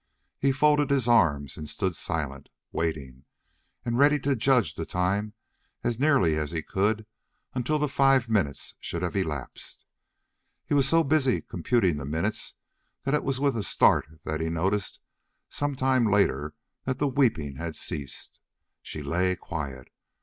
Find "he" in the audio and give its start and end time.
0.39-0.51, 6.49-6.63, 10.65-10.73, 14.41-14.49